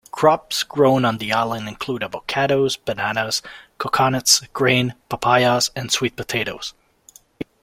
Crops 0.09 0.63
grown 0.63 1.05
on 1.05 1.19
the 1.19 1.31
island 1.31 1.67
include 1.67 2.01
avocados, 2.01 2.75
bananas, 2.85 3.43
coconuts, 3.77 4.39
grains, 4.51 4.93
papayas 5.09 5.69
and 5.75 5.91
sweet 5.91 6.15
potatoes. 6.15 6.73